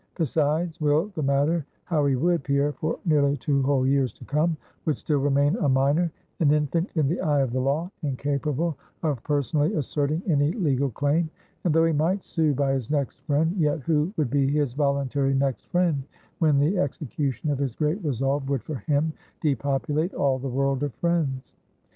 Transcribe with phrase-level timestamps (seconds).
[0.15, 4.57] Besides, will the matter how he would, Pierre for nearly two whole years to come,
[4.83, 9.21] would still remain a minor, an infant in the eye of the law, incapable of
[9.23, 11.29] personally asserting any legal claim;
[11.63, 15.35] and though he might sue by his next friend, yet who would be his voluntary
[15.35, 16.01] next friend,
[16.39, 20.91] when the execution of his great resolve would, for him, depopulate all the world of
[20.95, 21.53] friends?